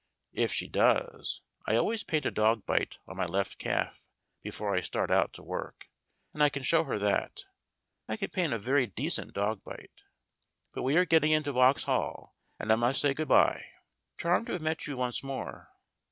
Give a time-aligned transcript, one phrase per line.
[0.33, 4.07] If she does, I always paint a dog bite on my left calf
[4.41, 5.91] before I start out to work,
[6.33, 7.43] and I can show her that.
[8.07, 10.01] I can paint a very decent dog bite.
[10.73, 13.63] But we are getting into Vauxhall, and I must say good bye.
[14.17, 15.69] Charmed to have met you once more.